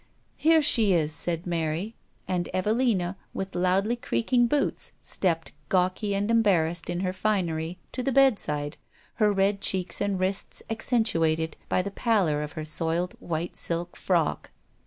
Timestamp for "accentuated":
10.71-11.55